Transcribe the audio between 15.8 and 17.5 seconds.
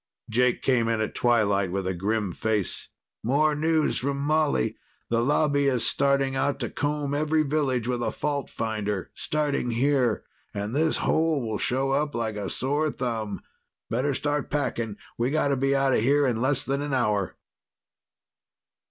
of here in less than an hour!"